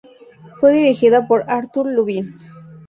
Fue 0.59 0.71
dirigida 0.73 1.27
por 1.27 1.45
Arthur 1.47 1.85
Lubin. 1.85 2.35